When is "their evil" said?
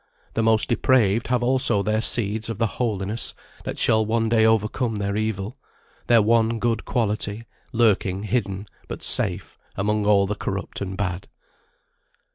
4.95-5.59